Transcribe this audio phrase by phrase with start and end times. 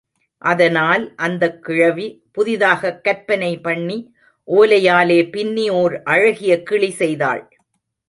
[0.41, 2.07] அதனால் அந்தக் கிழவி
[2.31, 4.13] புதிதாகக் கற்பனை பண்ணி
[4.47, 7.43] ஓலையாலே பின்னி ஓர் அழகிய கிளி செய்தாள்.